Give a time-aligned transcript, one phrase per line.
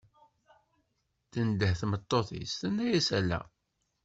[1.31, 3.39] tendeh tmeṭṭut-is tenna-as ala.